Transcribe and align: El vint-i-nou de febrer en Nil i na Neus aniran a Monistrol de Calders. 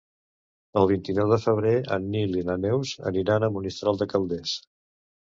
El 0.81 0.89
vint-i-nou 0.91 1.29
de 1.33 1.37
febrer 1.43 1.75
en 1.97 2.09
Nil 2.17 2.35
i 2.41 2.47
na 2.49 2.57
Neus 2.65 2.97
aniran 3.13 3.49
a 3.51 3.55
Monistrol 3.61 4.05
de 4.05 4.13
Calders. 4.17 4.61